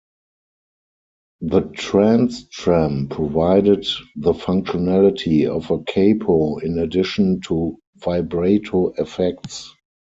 The 1.41 1.61
TransTrem 1.61 3.11
provided 3.11 3.85
the 4.15 4.33
functionality 4.33 5.47
of 5.47 5.69
a 5.69 5.77
capo 5.77 6.57
in 6.57 6.79
addition 6.79 7.41
to 7.41 7.77
vibrato 7.97 8.93
effects. 8.97 9.71